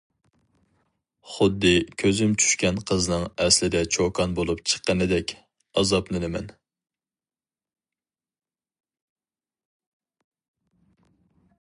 خۇددى 1.31 1.73
كۆزۈم 2.03 2.31
چۈشكەن 2.43 2.79
قىزنىڭ 2.91 3.25
ئەسلىدە 3.45 3.83
چوكان 3.97 4.33
بولۇپ 4.39 4.63
چىققىنىدەك. 4.71 5.33
ئازابلىنىمەن. 5.81 6.51